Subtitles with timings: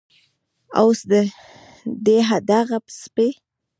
[0.79, 1.19] اوس دې
[2.49, 3.29] دغه سپي